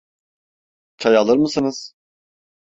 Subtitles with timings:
[0.97, 1.93] Çay alır mısınız?